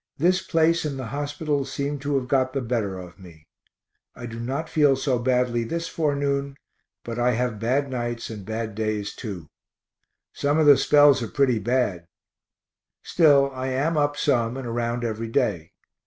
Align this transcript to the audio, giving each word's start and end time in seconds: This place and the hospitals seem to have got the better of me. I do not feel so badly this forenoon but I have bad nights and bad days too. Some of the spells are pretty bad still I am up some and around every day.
This 0.17 0.41
place 0.41 0.83
and 0.83 0.97
the 0.97 1.05
hospitals 1.13 1.71
seem 1.71 1.99
to 1.99 2.15
have 2.17 2.27
got 2.27 2.53
the 2.53 2.61
better 2.61 2.97
of 2.97 3.19
me. 3.19 3.45
I 4.15 4.25
do 4.25 4.39
not 4.39 4.67
feel 4.67 4.95
so 4.95 5.19
badly 5.19 5.63
this 5.63 5.87
forenoon 5.87 6.55
but 7.05 7.19
I 7.19 7.33
have 7.33 7.59
bad 7.59 7.87
nights 7.91 8.31
and 8.31 8.43
bad 8.43 8.73
days 8.73 9.13
too. 9.13 9.47
Some 10.33 10.57
of 10.57 10.65
the 10.65 10.77
spells 10.77 11.21
are 11.21 11.27
pretty 11.27 11.59
bad 11.59 12.07
still 13.03 13.51
I 13.53 13.67
am 13.67 13.95
up 13.95 14.17
some 14.17 14.57
and 14.57 14.65
around 14.65 15.03
every 15.03 15.27
day. 15.29 15.71